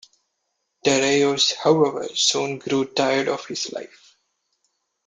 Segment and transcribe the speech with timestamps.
[0.83, 4.15] Dareios, however, soon grew tired of his life.